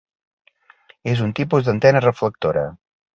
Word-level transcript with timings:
És 1.13 1.21
un 1.25 1.33
tipus 1.39 1.67
d'antena 1.67 2.01
reflectora. 2.07 2.65